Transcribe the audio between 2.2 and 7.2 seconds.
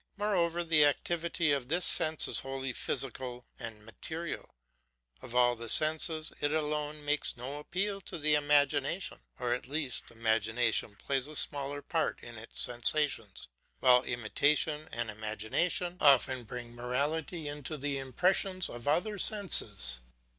is wholly physical and material; of all the senses, it alone